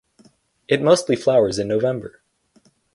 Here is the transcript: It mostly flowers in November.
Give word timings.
It 0.67 0.81
mostly 0.81 1.15
flowers 1.15 1.59
in 1.59 1.67
November. 1.67 2.23